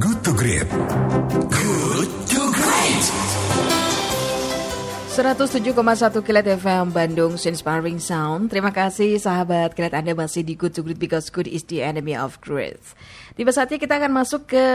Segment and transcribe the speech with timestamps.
[0.00, 0.68] Good to Great.
[1.50, 3.47] Good to Great.
[5.18, 5.74] 107,1
[6.22, 8.54] Kilat FM Bandung Inspiring Sound.
[8.54, 12.14] Terima kasih sahabat Kilat Anda masih di Good to Great because good is the enemy
[12.14, 12.78] of great.
[13.34, 14.66] Tiba saatnya kita akan masuk ke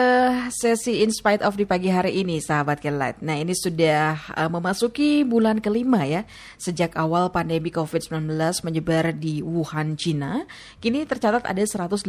[0.51, 3.23] sesi In Spite of di pagi hari ini sahabat Kilat.
[3.23, 6.27] Nah ini sudah uh, memasuki bulan kelima ya.
[6.59, 8.27] Sejak awal pandemi COVID-19
[8.67, 10.43] menyebar di Wuhan, Cina.
[10.83, 12.03] Kini tercatat ada 183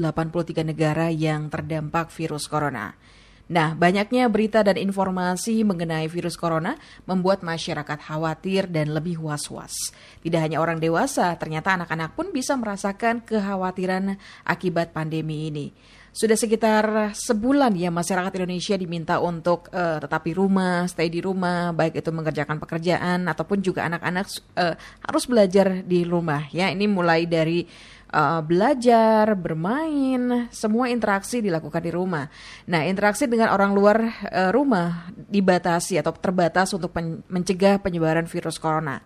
[0.66, 2.99] negara yang terdampak virus corona.
[3.44, 9.93] Nah, banyaknya berita dan informasi mengenai virus corona membuat masyarakat khawatir dan lebih was-was.
[10.25, 14.16] Tidak hanya orang dewasa, ternyata anak-anak pun bisa merasakan kekhawatiran
[14.49, 15.66] akibat pandemi ini.
[16.14, 21.74] Sudah sekitar sebulan ya masyarakat Indonesia diminta untuk uh, tetap di rumah, stay di rumah,
[21.74, 26.71] baik itu mengerjakan pekerjaan ataupun juga anak-anak uh, harus belajar di rumah ya.
[26.71, 27.66] Ini mulai dari
[28.14, 32.31] uh, belajar, bermain, semua interaksi dilakukan di rumah.
[32.70, 33.98] Nah, interaksi dengan orang luar
[34.30, 39.03] uh, rumah dibatasi atau terbatas untuk pen mencegah penyebaran virus corona.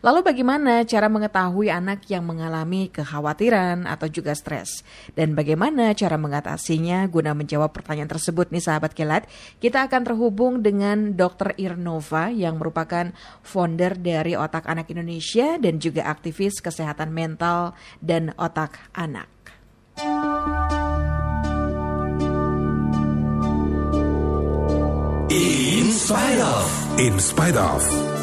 [0.00, 4.82] Lalu bagaimana cara mengetahui anak yang mengalami kekhawatiran atau juga stres?
[5.12, 9.24] Dan bagaimana cara mengatasinya guna menjawab pertanyaan tersebut nih sahabat kilat?
[9.58, 11.56] Kita akan terhubung dengan Dr.
[11.60, 13.12] Irnova yang merupakan
[13.44, 19.28] founder dari Otak Anak Indonesia dan juga aktivis kesehatan mental dan otak anak.
[25.28, 26.98] In spite of.
[26.98, 28.15] In spite of.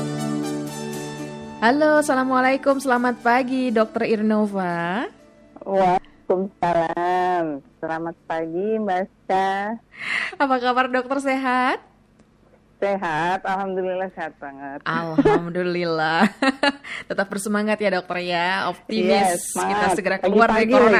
[1.63, 4.03] Halo, Assalamualaikum, selamat pagi Dr.
[4.03, 5.07] Irnova.
[5.63, 7.63] Waalaikumsalam.
[7.79, 9.79] Selamat pagi, Mbak Ska.
[10.43, 11.79] Apa kabar dokter sehat?
[12.83, 14.83] Sehat, Alhamdulillah sehat banget.
[14.83, 16.27] Alhamdulillah.
[17.07, 19.39] Tetap bersemangat ya dokter ya, optimis.
[19.39, 19.95] Yes, kita semangat.
[19.95, 20.99] segera keluar dari Pagi-pagi corona.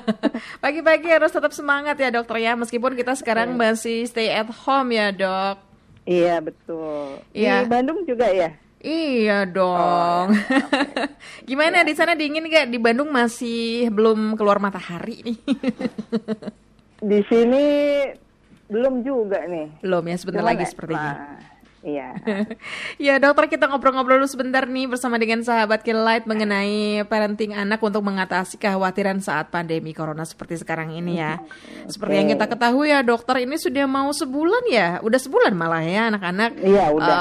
[0.64, 5.12] Pagi-pagi harus tetap semangat ya dokter ya, meskipun kita sekarang masih stay at home ya
[5.12, 5.60] dok.
[6.08, 7.20] Iya, betul.
[7.36, 7.60] Iya.
[7.60, 8.56] Di Bandung juga ya?
[8.82, 10.34] Iya dong.
[11.48, 12.66] Gimana di sana dingin gak?
[12.66, 15.38] Di Bandung masih belum keluar matahari nih.
[17.10, 17.64] Di sini
[18.66, 19.82] belum juga nih.
[19.82, 21.12] belum ya, sebentar Cuman, lagi sepertinya.
[21.14, 21.38] nah,
[21.82, 22.14] Iya.
[23.10, 28.06] ya dokter kita ngobrol-ngobrol dulu sebentar nih bersama dengan sahabat Kilight mengenai parenting anak untuk
[28.06, 31.42] mengatasi kekhawatiran saat pandemi corona seperti sekarang ini ya.
[31.92, 36.02] Seperti yang kita ketahui ya dokter ini sudah mau sebulan ya, udah sebulan malah ya
[36.14, 37.16] anak-anak Iya, udah.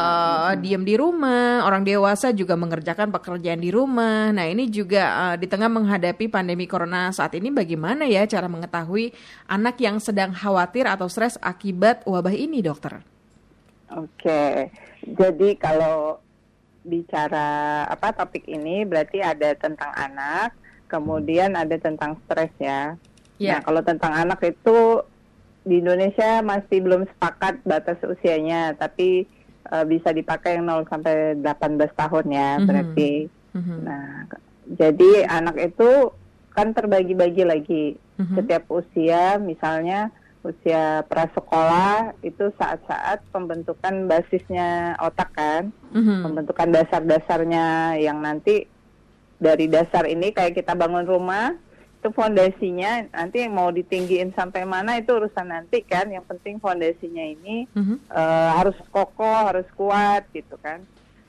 [0.53, 4.29] eh, diam di rumah, orang dewasa juga mengerjakan pekerjaan di rumah.
[4.29, 9.09] Nah ini juga eh, di tengah menghadapi pandemi corona saat ini bagaimana ya cara mengetahui
[9.49, 13.01] anak yang sedang khawatir atau stres akibat wabah ini dokter?
[13.97, 14.71] Oke.
[15.03, 16.21] Jadi kalau
[16.81, 20.55] bicara apa topik ini berarti ada tentang anak,
[20.89, 22.97] kemudian ada tentang stres ya.
[23.37, 23.57] Ya.
[23.57, 25.01] Nah, kalau tentang anak itu
[25.61, 29.25] di Indonesia masih belum sepakat batas usianya, tapi
[29.71, 32.65] eh, bisa dipakai yang 0 sampai 18 tahun ya, Mhm.
[32.65, 33.13] berarti.
[33.55, 33.75] Mhm.
[33.85, 34.07] Nah,
[34.67, 36.11] jadi anak itu
[36.51, 37.85] kan terbagi-bagi lagi.
[38.19, 38.35] Mhm.
[38.41, 40.09] Setiap usia, misalnya
[40.41, 46.25] usia prasekolah itu saat-saat pembentukan basisnya otak kan, Mhm.
[46.25, 48.65] pembentukan dasar-dasarnya yang nanti
[49.37, 51.53] dari dasar ini kayak kita bangun rumah
[52.01, 57.21] itu fondasinya nanti yang mau ditinggiin sampai mana itu urusan nanti kan yang penting fondasinya
[57.21, 58.09] ini Mhm.
[58.09, 60.81] eh, harus kokoh harus kuat gitu kan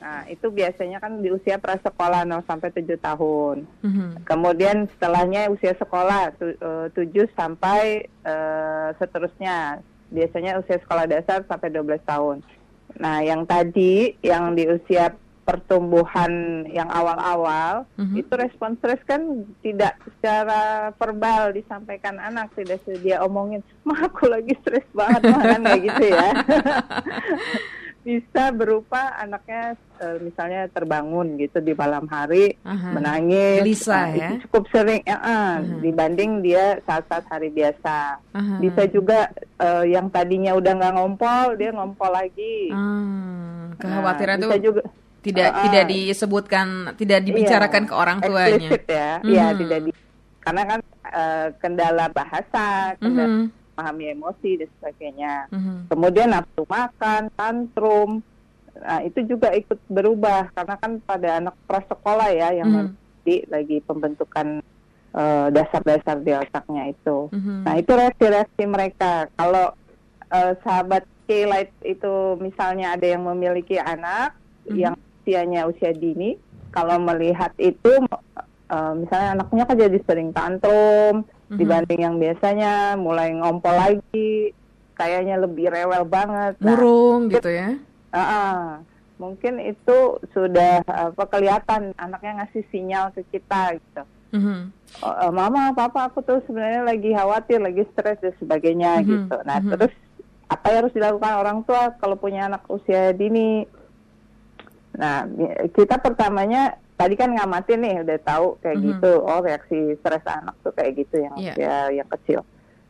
[0.03, 4.27] nah itu biasanya kan di usia prasekolah 0 sampai 7 tahun Mhm.
[4.27, 9.79] kemudian setelahnya usia sekolah tu- eh, 7 sampai eh, seterusnya
[10.11, 12.43] biasanya usia sekolah dasar sampai 12 tahun
[12.93, 16.31] nah yang tadi yang di usia pertumbuhan
[16.67, 18.15] yang awal-awal Mhm.
[18.17, 19.23] itu respon stres kan
[19.59, 25.61] tidak secara verbal disampaikan anak tidak dia omongin mah aku lagi stres banget mah kan
[25.61, 26.27] kayak gitu ya
[28.03, 32.91] bisa berupa anaknya eh, misalnya terbangun gitu di malam hari Aha.
[32.91, 34.27] menangis Gelisah Nah, ya?
[34.29, 35.79] itu cukup sering ya, ah, Mhm.
[35.79, 38.55] dibanding dia saat-saat hari biasa Aha.
[38.59, 44.47] bisa juga eh, yang tadinya udah nggak ngompol dia ngompol lagi Ah, kekhawatiran Nah, itu
[44.51, 44.81] bisa juga
[45.23, 45.61] tidak ah.
[45.63, 48.51] tidak disebutkan, tidak dibicarakan Iya, ke orang tuanya.
[48.51, 49.91] eksplisit ya, iya tidak di
[50.43, 52.67] karena kan eh, kendala bahasa,
[52.99, 53.62] kendala Mhm.
[53.73, 55.33] Memahami emosi dan sebagainya.
[55.49, 55.75] Mhm.
[55.89, 58.21] Kemudian nafsu makan, tantrum,
[58.77, 62.77] nah, itu juga ikut berubah karena kan pada anak prasekolah ya yang Mhm.
[62.77, 64.61] nanti lagi pembentukan
[65.13, 67.29] eh, dasar-dasar di otaknya itu.
[67.29, 67.69] Mhm.
[67.69, 69.29] Nah itu reaksi-reaksi mereka.
[69.37, 69.69] Kalau
[70.33, 74.33] eh, sahabat K-Light itu misalnya ada yang memiliki anak
[74.65, 74.73] Mhm.
[74.73, 76.33] yang usianya usia dini,
[76.73, 77.93] kalau melihat itu
[78.73, 81.57] eh, misalnya anaknya kan jadi sering tantrum, Mhm.
[81.57, 84.51] dibanding yang biasanya mulai ngompol lagi
[84.93, 87.77] kayaknya lebih rewel banget Nah, Murung gitu ya.
[88.09, 88.57] ah, ah.
[89.15, 89.97] mungkin itu
[90.33, 94.03] sudah apa kelihatan anaknya ngasih sinyal ke kita gitu
[94.33, 94.73] Mhm.
[94.99, 99.37] Oh, eh, mama papa aku tuh sebenarnya lagi khawatir lagi stres dan sebagainya Mhm, gitu
[99.45, 99.69] nah mhm.
[99.71, 99.93] terus
[100.49, 103.65] apa yang harus dilakukan orang tua kalau punya anak usia dini
[104.93, 105.25] nah
[105.71, 108.85] kita pertamanya tadi kan ngamatin nih udah tahu kayak Mhm.
[108.87, 111.51] gitu oh reaksi stres anak tuh kayak gitu yang Iya.
[111.51, 112.39] usia yang kecil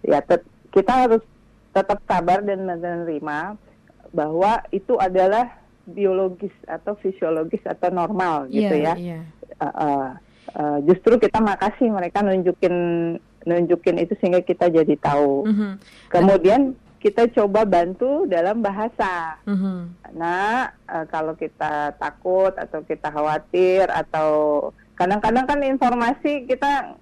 [0.01, 1.24] ya tet- kita harus
[1.74, 3.57] tetap sabar dan menerima
[4.13, 5.50] bahwa itu adalah
[5.83, 9.19] biologis atau fisiologis atau normal gitu Iya, ya Iya.
[9.57, 10.06] uh, uh,
[10.54, 12.75] uh, justru kita makasih mereka nunjukin
[13.44, 15.44] nunjukin itu sehingga kita jadi tahu.
[15.44, 15.69] Mhm.
[16.07, 19.35] Kemudian kita coba bantu dalam bahasa.
[19.44, 19.91] Mhm.
[20.15, 24.29] Nah, uh, kalau kita takut atau kita khawatir atau
[24.95, 26.95] kadang-kadang kan informasi kita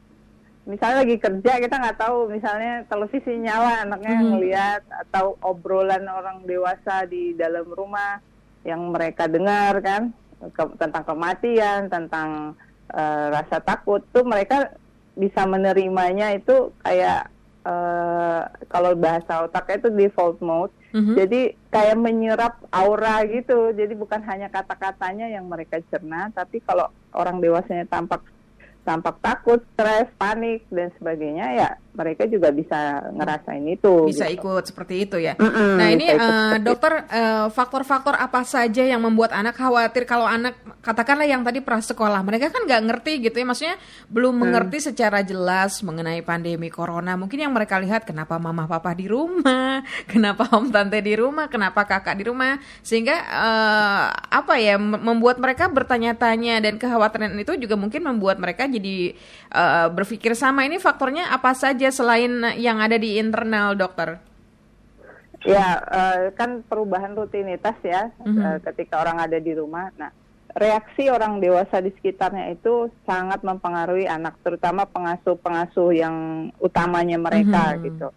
[0.63, 4.25] misalnya lagi kerja kita nggak tahu misalnya televisi nyala anaknya Mhm.
[4.29, 8.21] ngeliat atau obrolan orang dewasa di dalam rumah
[8.61, 10.13] yang mereka dengar kan
[10.53, 12.57] ke- tentang kematian tentang
[12.91, 14.67] eh, rasa takut tuh mereka
[15.15, 17.31] bisa menerimanya itu kayak
[17.61, 21.15] eh, kalau bahasa otaknya itu default mode Mhm.
[21.15, 21.41] jadi
[21.71, 23.71] kayak menyerap aura gitu.
[23.71, 28.19] Jadi bukan hanya kata-katanya yang mereka cerna, tapi kalau orang dewasanya tampak
[28.83, 32.79] tampak takut, stres, panik dan sebagainya ya mereka juga bisa
[33.11, 34.07] ngerasain itu.
[34.07, 34.47] Bisa gitu.
[34.47, 35.35] ikut seperti itu ya.
[35.35, 40.53] Mm-mm, Nah ini seperti dokter eh, faktor-faktor apa saja yang membuat anak khawatir kalau anak
[40.79, 43.75] katakanlah yang tadi prasekolah mereka kan nggak ngerti gitu ya maksudnya
[44.07, 44.47] belum Hmm.
[44.47, 49.83] mengerti secara jelas mengenai pandemi corona mungkin yang mereka lihat kenapa mama papa di rumah
[50.11, 55.37] kenapa om tante di rumah kenapa kakak di rumah sehingga eh, apa ya mem- membuat
[55.37, 59.13] mereka bertanya-tanya dan kekhawatiran itu juga mungkin membuat mereka jadi
[59.51, 64.21] eh, berpikir sama ini faktornya apa saja selain yang ada di internal dokter
[65.41, 68.37] Ya, eh, kan perubahan rutinitas ya Mhm.
[68.37, 69.89] eh, ketika orang ada di rumah.
[69.97, 70.13] Nah,
[70.53, 76.15] reaksi orang dewasa di sekitarnya itu sangat mempengaruhi anak, terutama pengasuh-pengasuh yang
[76.61, 77.81] utamanya mereka Mhm.
[77.89, 78.07] gitu.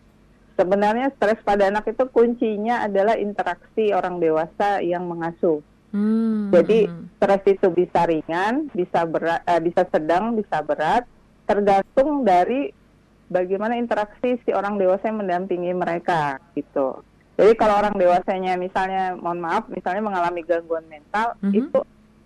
[0.55, 5.65] Sebenarnya stres pada anak itu kuncinya adalah interaksi orang dewasa yang mengasuh.
[5.91, 6.51] Hmm.
[6.55, 6.87] Jadi
[7.19, 11.07] stres itu bisa ringan, bisa berat, eh, bisa sedang, bisa berat,
[11.47, 12.71] tergantung dari
[13.29, 17.01] bagaimana interaksi si orang dewasa yang mendampingi mereka gitu.
[17.35, 21.53] Jadi kalau orang dewasanya misalnya, mohon maaf, misalnya mengalami gangguan mental, Mhm.
[21.55, 21.79] itu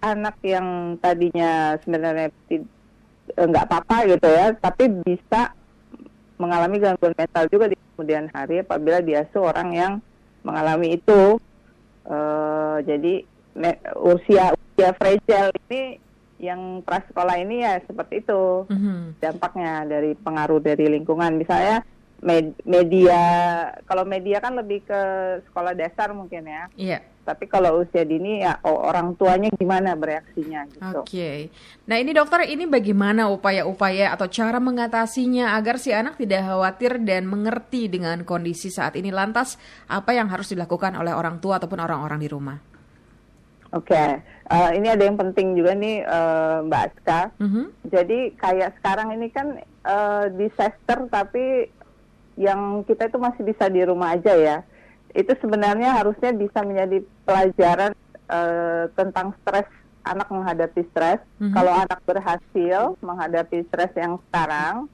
[0.04, 2.28] anak yang tadinya sebenarnya
[3.28, 5.52] eh, nggak apa-apa gitu ya, tapi bisa
[6.40, 9.92] mengalami gangguan mental juga di kemudian hari apabila diasuh orang yang
[10.44, 11.40] mengalami itu.
[12.08, 13.14] Eh, jadi
[14.00, 15.98] usia usia fragile ini
[16.38, 19.18] yang prasekolah ini ya seperti itu Mhm.
[19.18, 21.82] dampaknya dari pengaruh dari lingkungan misalnya
[22.18, 23.20] med- media
[23.84, 25.00] kalau media kan lebih ke
[25.46, 26.98] sekolah dasar mungkin ya Iya.
[27.22, 31.52] tapi kalau usia dini ya orang tuanya gimana bereaksinya gitu Oke.
[31.86, 37.28] Nah ini dokter, ini bagaimana upaya-upaya atau cara mengatasinya agar si anak tidak khawatir dan
[37.28, 39.12] mengerti dengan kondisi saat ini.
[39.12, 42.56] Lantas apa yang harus dilakukan oleh orang tua ataupun orang-orang di rumah?
[43.78, 44.04] Oke
[44.48, 47.64] Eh, ini ada yang penting juga nih eh, Mbak Aska Mhm.
[47.84, 51.68] jadi kayak sekarang ini kan eh, disaster tapi
[52.40, 54.58] yang kita itu masih bisa di rumah aja ya.
[55.12, 57.92] Itu sebenarnya harusnya bisa menjadi pelajaran
[58.30, 59.68] eh, tentang stres
[60.06, 61.20] anak menghadapi stres.
[61.44, 61.52] Mhm.
[61.52, 64.88] Kalau anak berhasil menghadapi stres yang sekarang,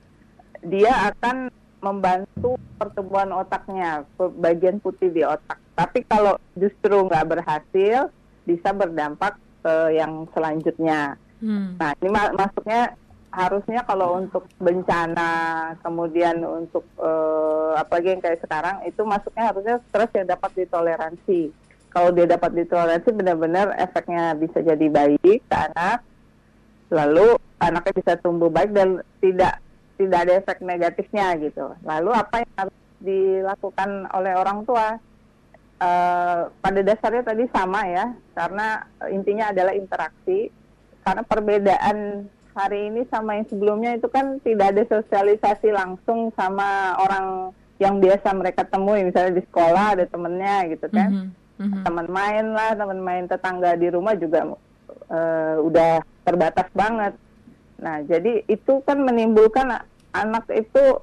[0.67, 4.03] dia akan membantu pertumbuhan otaknya,
[4.41, 5.61] bagian putih di otak.
[5.76, 8.09] Tapi kalau justru nggak berhasil,
[8.45, 11.17] bisa berdampak ke yang selanjutnya.
[11.41, 11.77] Hmm.
[11.81, 12.97] Nah, ini ma- masuknya
[13.35, 15.33] harusnya kalau untuk bencana,
[15.83, 21.51] kemudian untuk eh, apalagi yang kayak sekarang, itu masuknya harusnya stres yang dapat ditoleransi.
[21.91, 26.03] Kalau dia dapat ditoleransi, benar-benar efeknya bisa jadi baik ke anak,
[26.91, 29.59] lalu anaknya bisa tumbuh baik dan tidak
[29.95, 31.71] tidak ada efek negatifnya gitu.
[31.87, 34.99] Lalu apa yang harus dilakukan oleh orang tua?
[35.75, 40.49] Eh, pada dasarnya tadi sama ya, karena intinya adalah interaksi.
[41.02, 47.50] Karena perbedaan hari ini sama yang sebelumnya itu kan tidak ada sosialisasi langsung sama orang
[47.83, 51.28] yang biasa mereka temui, misalnya di sekolah ada temennya gitu kan, Mhm.
[51.59, 51.83] Mhm.
[51.83, 54.47] teman main lah, teman main tetangga di rumah juga
[55.11, 57.12] eh, udah terbatas banget.
[57.83, 59.69] Nah, jadi itu kan menimbulkan
[60.14, 61.02] anak itu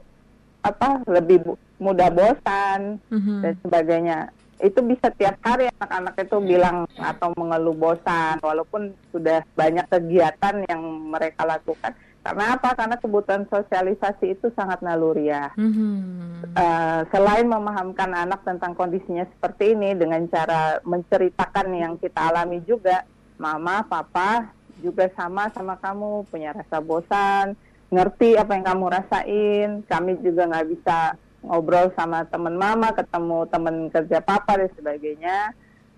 [0.63, 1.43] apa lebih
[1.77, 3.35] mudah bosan Mhm.
[3.45, 4.19] dan sebagainya.
[4.61, 10.81] Itu bisa tiap hari anak-anak itu bilang atau mengeluh bosan walaupun sudah banyak kegiatan yang
[11.09, 11.97] mereka lakukan.
[12.21, 12.77] Karena apa?
[12.77, 15.49] Karena kebutuhan sosialisasi itu sangat naluriah.
[15.57, 16.53] Mhm.
[16.53, 23.01] Eh, selain memahamkan anak tentang kondisinya seperti ini dengan cara menceritakan yang kita alami juga,
[23.41, 24.53] mama, papa
[24.85, 27.57] juga sama sama kamu punya rasa bosan,
[27.89, 29.69] ngerti apa yang kamu rasain.
[29.89, 35.37] Kami juga nggak bisa ngobrol sama teman mama, ketemu teman kerja papa dan sebagainya.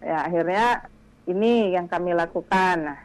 [0.04, 0.66] Ya akhirnya
[1.28, 2.92] ini yang kami lakukan.
[2.92, 3.00] Nah,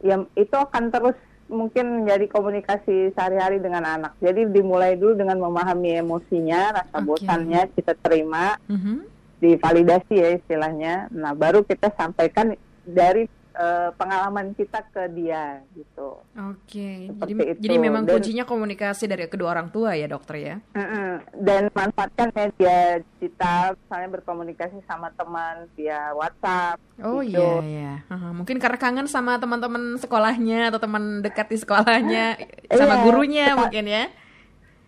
[0.00, 1.16] yang itu akan terus
[1.52, 4.16] mungkin menjadi komunikasi sehari-hari dengan anak.
[4.24, 7.06] Jadi dimulai dulu dengan memahami emosinya, rasa Oke.
[7.08, 9.04] bosannya kita terima, Mhm.
[9.42, 11.12] divalidasi ya istilahnya.
[11.12, 12.56] Nah, baru kita sampaikan
[12.88, 16.18] dari eh, pengalaman kita ke dia gitu.
[16.34, 17.60] Oke, jadi Seperti itu.
[17.60, 20.56] jadi memang Dan- kuncinya komunikasi dari kedua orang tua ya dokter ya.
[21.34, 22.78] Dan manfaatkan media
[23.16, 26.80] kita, misalnya berkomunikasi sama teman via WhatsApp.
[27.00, 27.36] Oh gitu.
[27.36, 32.38] iya iya, Aha, mungkin karena kangen sama teman-teman sekolahnya atau teman dekat di sekolahnya,
[32.70, 34.04] sama Iya, gurunya kita- mungkin ya.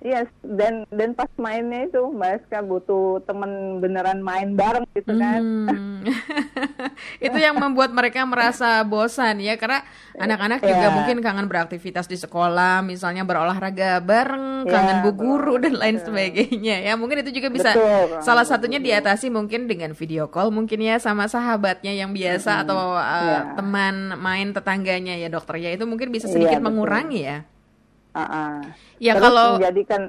[0.04, 3.48] Iya, dan dan pas mainnya itu Mbak Eska butuh temen
[3.80, 5.40] beneran main bareng gitu kan.
[5.40, 6.04] Hmm.
[7.24, 9.80] itu yang membuat mereka merasa bosan ya karena
[10.14, 10.92] anak-anak juga Iya.
[10.92, 16.84] mungkin kangen beraktivitas di sekolah misalnya berolahraga bareng Iya, kangen bu guru dan lain sebagainya
[16.84, 18.88] ya mungkin itu juga bisa Betul, salah satunya guru.
[18.92, 23.40] diatasi mungkin dengan video call mungkin ya sama sahabatnya yang biasa atau uh, Iya.
[23.56, 26.68] teman main tetangganya ya dokter ya itu mungkin bisa Iya, sedikit betul.
[26.68, 27.38] mengurangi ya
[28.14, 28.62] Ah-ah.
[29.02, 30.02] ya Terus kalau menjadikan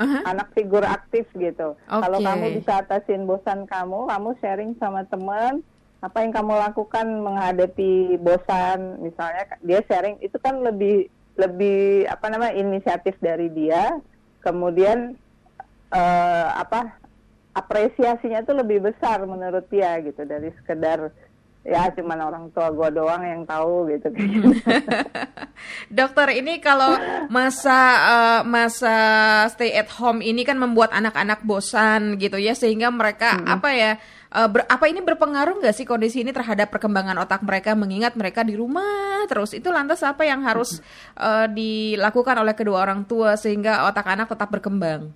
[0.00, 0.18] Aha.
[0.24, 1.76] anak figur aktif gitu.
[1.76, 2.26] Kalau Oke.
[2.26, 5.62] kamu bisa atasin bosan kamu, kamu sharing sama teman
[6.02, 11.06] apa yang kamu lakukan menghadapi bosan, misalnya dia sharing itu kan lebih
[11.38, 13.94] lebih apa namanya inisiatif dari dia,
[14.42, 15.14] kemudian
[15.94, 16.98] eh, apa
[17.54, 21.14] apresiasinya itu lebih besar menurut dia gitu dari sekedar
[21.62, 24.10] ya cuman orang tua gua doang yang tahu gitu.
[26.02, 26.98] Dokter, ini kalau
[27.30, 28.96] masa eh, masa
[29.54, 33.92] stay at home ini kan membuat anak-anak bosan gitu ya, sehingga mereka apa ya?
[34.32, 38.42] eh, ber- apa ini berpengaruh nggak sih kondisi ini terhadap perkembangan otak mereka mengingat mereka
[38.42, 40.82] di rumah terus itu lantas apa yang harus
[41.14, 45.14] eh, dilakukan oleh kedua orang tua sehingga otak anak tetap berkembang?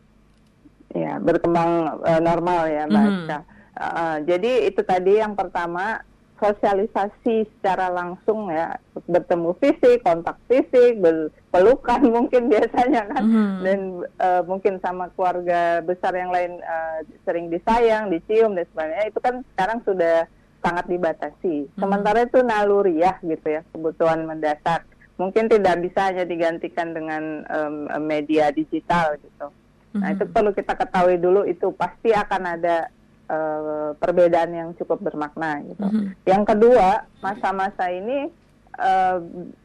[0.95, 3.03] Ya, berkembang eh, normal ya, Mbak.
[3.03, 3.39] Aska.
[3.77, 6.01] Eh, jadi itu tadi yang pertama
[6.37, 8.77] sosialisasi secara langsung ya,
[9.09, 11.01] bertemu fisik, kontak fisik,
[11.49, 13.57] pelukan mungkin biasanya kan, Mhm.
[13.63, 13.81] dan
[14.19, 19.09] eh, mungkin sama keluarga besar yang lain eh, sering disayang, dicium dan sebagainya.
[19.09, 20.29] Itu kan sekarang sudah
[20.61, 21.71] sangat dibatasi.
[21.79, 24.83] Sementara itu naluriah gitu ya, kebutuhan mendasar.
[25.17, 29.49] Mungkin tidak bisa hanya digantikan dengan em, media digital gitu.
[29.97, 32.93] Nah itu perlu kita ketahui dulu itu pasti akan ada
[33.27, 35.87] eh, perbedaan yang cukup bermakna gitu.
[36.27, 38.31] Yang kedua masa-masa ini
[38.79, 39.17] eh,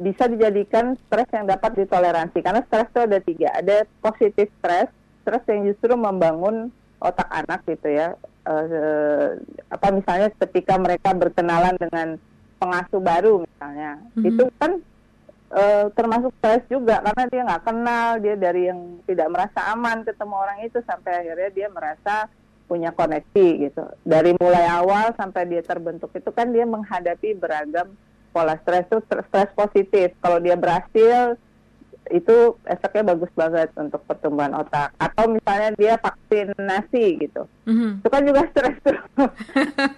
[0.02, 3.50] bisa dijadikan stres yang dapat ditoleransi karena stres itu ada tiga.
[3.56, 4.90] Ada positif stres,
[5.22, 8.18] stres yang justru membangun otak anak gitu ya.
[8.42, 9.28] Eh,
[9.70, 12.18] apa misalnya ketika mereka berkenalan dengan
[12.58, 14.82] pengasuh baru misalnya, itu kan
[15.52, 20.36] eh, termasuk stres juga karena dia nggak kenal dia dari yang tidak merasa aman ketemu
[20.38, 22.16] orang itu sampai akhirnya dia merasa
[22.72, 23.84] punya koneksi gitu.
[24.02, 27.92] Dari mulai awal sampai dia terbentuk itu kan dia menghadapi beragam
[28.32, 30.16] pola stres itu stres positif.
[30.24, 31.36] Kalau dia berhasil
[32.08, 34.96] itu efeknya bagus banget untuk pertumbuhan otak.
[34.96, 37.44] Atau misalnya dia vaksinasi gitu.
[37.68, 38.00] Mhm.
[38.00, 38.98] itu kan juga stres tuh.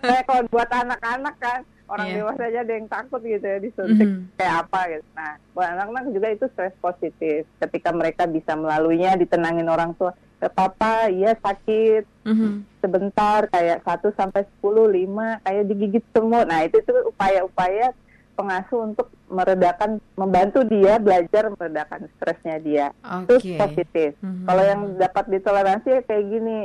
[0.01, 2.15] Kayak kalau buat anak-anak kan orang Iya.
[2.17, 4.33] dewasa aja ada yang takut gitu ya disuntik Mhm.
[4.33, 5.05] kayak apa gitu.
[5.13, 7.45] Nah buat anak-anak juga itu stres positif.
[7.61, 10.09] Ketika mereka bisa melaluinya ditenangin orang tua
[10.43, 12.67] ke papa iya sakit Mhm.
[12.79, 17.95] sebentar kayak 1 sampai 10 5 kayak digigit semut nah itu tuh upaya-upaya
[18.33, 22.85] pengasuh untuk meredakan membantu dia belajar meredakan stresnya dia
[23.23, 23.55] itu Oke.
[23.55, 24.43] positif Mhm.
[24.43, 26.57] kalau yang dapat ditoleransi ya kayak gini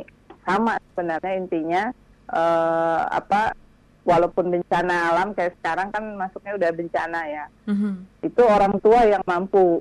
[0.43, 1.83] sama sebenarnya intinya
[2.29, 3.55] eh, apa
[4.03, 7.93] walaupun bencana alam kayak sekarang kan masuknya udah bencana ya Mhm.
[8.23, 9.81] itu orang tua yang mampu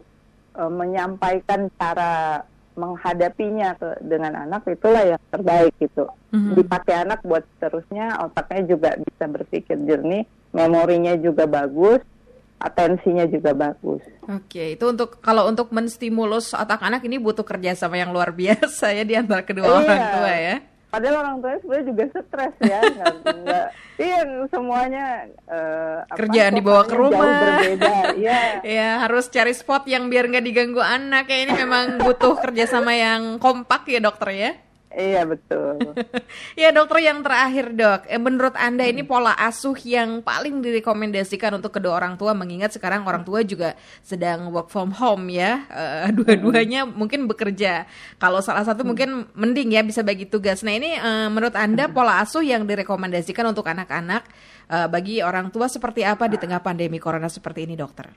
[0.54, 2.42] eh, menyampaikan cara
[2.77, 6.53] menghadapinya ke, dengan anak itulah yang terbaik gitu Mhm.
[6.55, 12.00] dipakai anak buat seterusnya otaknya juga bisa berpikir jernih memorinya juga bagus
[12.57, 18.12] atensinya juga bagus Oke, itu untuk kalau untuk menstimulus otak anak ini butuh kerjasama yang
[18.12, 19.77] luar biasa ya di antara kedua Iya.
[19.79, 20.55] orang tua ya.
[20.88, 23.13] Padahal orang tuanya sebenarnya juga stres ya, nggak,
[23.44, 25.03] nggak- iya semuanya
[26.08, 27.27] apa, Kerjaan dibawa ke jauh rumah.
[27.60, 28.39] berbeda, iya.
[28.79, 33.36] Ya harus cari spot yang biar nggak diganggu anak ya ini memang butuh kerjasama yang
[33.38, 34.51] kompak ya dokter ya.
[34.88, 35.94] Iya betul.
[36.62, 41.75] ya dokter yang terakhir dok, eh, menurut anda ini pola asuh yang paling direkomendasikan untuk
[41.75, 46.88] kedua orang tua mengingat sekarang orang tua juga sedang work from home ya, uh, dua-duanya
[46.88, 47.84] mungkin bekerja.
[48.15, 50.63] Kalau salah satu mungkin mending ya bisa bagi tugas.
[50.63, 54.24] Nah ini uh, menurut anda pola asuh yang direkomendasikan untuk anak-anak
[54.72, 58.08] uh, bagi orang tua seperti apa di tengah pandemi corona seperti ini dokter?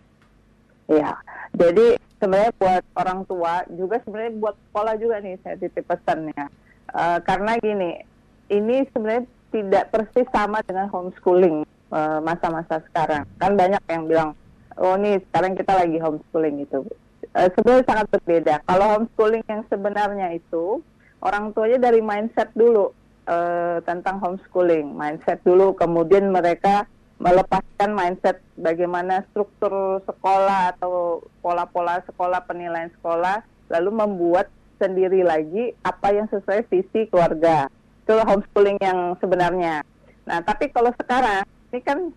[0.91, 1.19] Iya,
[1.55, 6.60] jadi sebenarnya buat orang tua juga sebenarnya buat sekolah juga nih saya titip pesannya
[6.91, 8.03] Uh, karena gini,
[8.51, 13.27] ini sebenarnya tidak persis sama dengan homeschooling eh, masa-masa uh, sekarang.
[13.39, 14.31] Kan banyak yang bilang,
[14.79, 16.87] oh nih sekarang kita lagi homeschooling itu.
[17.35, 18.55] Uh, sebenarnya sangat berbeda.
[18.67, 20.83] Kalau homeschooling yang sebenarnya itu
[21.23, 22.91] orang tuanya dari mindset dulu
[23.27, 26.87] uh, tentang homeschooling, mindset dulu, kemudian mereka
[27.21, 34.49] melepaskan mindset bagaimana struktur sekolah atau pola-pola sekolah, penilaian sekolah, lalu membuat
[34.81, 37.69] sendiri lagi apa yang sesuai visi keluarga.
[38.03, 39.85] Itu homeschooling yang sebenarnya.
[40.25, 42.11] Nah, tapi kalau sekarang ini kan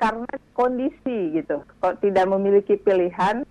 [0.00, 3.44] karena kondisi gitu, kalau tidak memiliki pilihan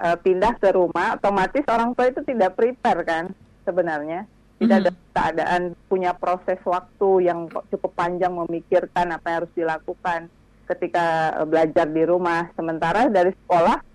[0.00, 3.24] uh, pindah ke rumah, otomatis orang tua itu tidak prepare kan
[3.68, 4.24] sebenarnya.
[4.62, 5.10] Tidak ada mm-hmm.
[5.10, 10.30] keadaan punya proses waktu yang cukup panjang memikirkan apa yang harus dilakukan
[10.70, 12.46] ketika uh, belajar di rumah.
[12.54, 13.91] Sementara dari sekolah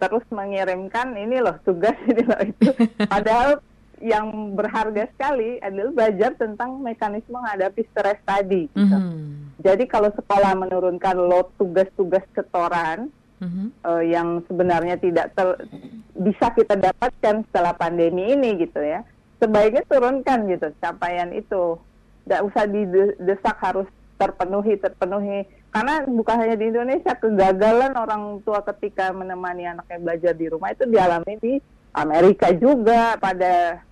[0.00, 2.72] terus mengirimkan ini loh tugas ini loh itu.
[3.04, 3.60] Padahal
[4.00, 8.66] yang berharga sekali adalah belajar tentang mekanisme menghadapi stres tadi.
[8.72, 8.80] Gitu.
[8.80, 9.60] Mm -hmm.
[9.60, 13.12] Jadi kalau sekolah menurunkan load tugas-tugas setoran
[13.44, 13.66] mm -hmm.
[13.84, 15.68] uh, yang sebenarnya tidak ter,
[16.16, 19.04] bisa kita dapatkan setelah pandemi ini gitu ya,
[19.36, 21.76] sebaiknya turunkan gitu capaian itu.
[22.24, 29.14] Tidak usah didesak harus terpenuhi terpenuhi karena bukan hanya di Indonesia kegagalan orang tua ketika
[29.14, 31.54] menemani anaknya belajar di rumah itu dialami di
[31.94, 33.82] Amerika juga pada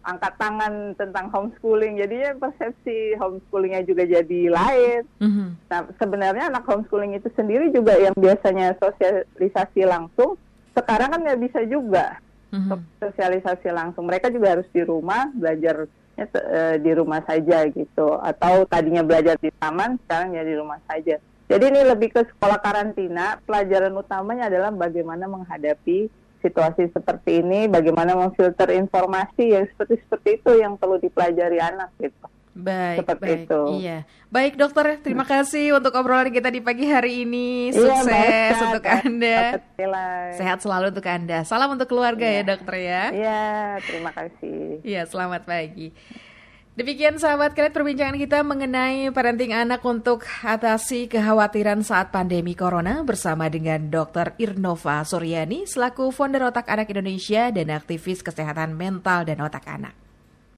[0.00, 5.48] angkat tangan tentang homeschooling jadinya persepsi homeschoolingnya juga jadi lain mm-hmm.
[5.68, 10.40] nah sebenarnya anak homeschooling itu sendiri juga yang biasanya sosialisasi langsung
[10.72, 12.16] sekarang kan nggak bisa juga
[12.50, 12.80] mm-hmm.
[12.96, 15.84] sosialisasi langsung mereka juga harus di rumah belajar
[16.28, 21.16] uh, di rumah saja gitu atau tadinya belajar di taman sekarang ya di rumah saja.
[21.50, 23.42] Jadi ini lebih ke sekolah karantina.
[23.42, 26.06] Pelajaran utamanya adalah bagaimana menghadapi
[26.40, 32.26] situasi seperti ini, bagaimana memfilter informasi yang seperti seperti itu yang perlu dipelajari anak gitu.
[32.60, 33.40] Baik, Seperti baik.
[33.48, 33.62] Itu.
[33.80, 33.98] Iya.
[34.28, 37.72] Baik dokter, terima kasih untuk obrolan kita di pagi hari ini.
[37.72, 39.40] Iya, Sukses iya, untuk Anda.
[40.36, 41.38] Sehat selalu untuk Anda.
[41.48, 42.42] Salam untuk keluarga ya, iya.
[42.44, 43.02] ya dokter ya.
[43.10, 43.44] Iya,
[43.82, 44.84] terima kasih.
[44.84, 45.90] Iya, selamat pagi.
[46.80, 53.52] Demikian sahabat kalian perbincangan kita mengenai parenting anak untuk atasi kekhawatiran saat pandemi corona bersama
[53.52, 54.38] dengan Dr.
[54.40, 60.09] Irnova Suryani selaku founder Otak Anak Indonesia dan aktivis kesehatan mental dan otak anak.